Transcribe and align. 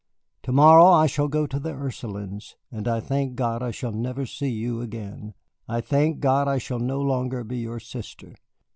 To 0.41 0.51
morrow 0.51 0.87
I 0.87 1.05
shall 1.05 1.27
go 1.27 1.45
to 1.45 1.59
the 1.59 1.75
Ursulines, 1.75 2.55
and 2.71 2.87
I 2.87 2.99
thank 2.99 3.35
God 3.35 3.61
I 3.61 3.69
shall 3.69 3.91
never 3.91 4.25
see 4.25 4.49
you 4.49 4.81
again. 4.81 5.35
I 5.67 5.79
thank 5.79 6.21
God 6.21 6.47
I 6.47 6.57
shall 6.57 6.79
no 6.79 6.99
longer 6.99 7.43
be 7.43 7.59
your 7.59 7.79
sister. 7.79 8.33